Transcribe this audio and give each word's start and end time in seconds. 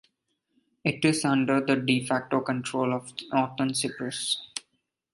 It 0.83 1.05
is 1.05 1.23
under 1.23 1.61
the 1.63 1.75
"de 1.75 2.03
facto" 2.03 2.41
control 2.41 2.91
of 2.91 3.13
Northern 3.31 3.75
Cyprus. 3.75 4.35